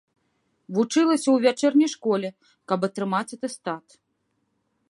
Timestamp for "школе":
1.95-2.29